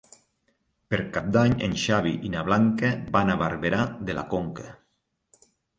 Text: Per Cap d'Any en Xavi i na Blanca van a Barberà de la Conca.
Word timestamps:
Per 0.93 0.99
Cap 1.17 1.27
d'Any 1.35 1.53
en 1.69 1.77
Xavi 1.83 2.15
i 2.31 2.33
na 2.37 2.43
Blanca 2.49 2.91
van 3.19 3.31
a 3.35 3.39
Barberà 3.45 3.87
de 4.11 4.21
la 4.21 4.27
Conca. 4.35 4.71